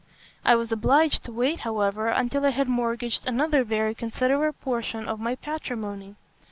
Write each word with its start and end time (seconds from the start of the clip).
I 0.43 0.55
was 0.55 0.71
obliged 0.71 1.25
to 1.25 1.31
wait, 1.31 1.59
however, 1.59 2.07
until 2.07 2.43
I 2.43 2.49
had 2.49 2.67
mortgaged 2.67 3.27
another 3.27 3.63
very 3.63 3.93
considerable 3.93 4.57
portion 4.59 5.07
of 5.07 5.19
my 5.19 5.35
patrimony. 5.35 6.15